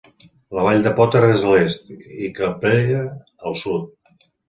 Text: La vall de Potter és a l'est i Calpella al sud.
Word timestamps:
La 0.59 0.63
vall 0.67 0.81
de 0.87 0.93
Potter 0.99 1.21
és 1.27 1.45
a 1.51 1.53
l'est 1.55 1.87
i 1.99 2.33
Calpella 2.41 3.07
al 3.53 3.63
sud. 3.65 4.23